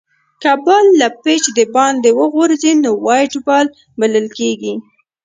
که 0.41 0.51
بال 0.65 0.85
له 0.99 1.07
پيچ 1.23 1.43
دباندي 1.57 2.11
وغورځي؛ 2.19 2.71
نو 2.83 2.89
وایډ 3.05 3.33
بال 3.47 3.65
بلل 3.99 4.27
کیږي. 4.37 4.73